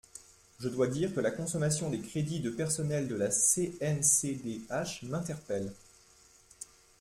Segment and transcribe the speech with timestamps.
[0.59, 5.71] Je dois dire que la consommation des crédits de personnel de la CNCDH m’interpelle.